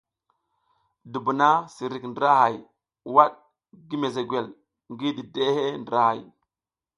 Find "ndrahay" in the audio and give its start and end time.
5.81-6.19